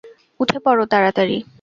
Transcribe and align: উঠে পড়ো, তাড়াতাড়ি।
উঠে 0.39 0.57
পড়ো, 0.59 0.83
তাড়াতাড়ি। 0.85 1.37